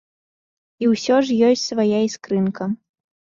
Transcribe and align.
І 0.85 0.87
ўсё 0.93 1.15
ж 1.27 1.51
ёсць 1.51 1.67
свая 1.73 1.99
іскрынка. 2.07 2.69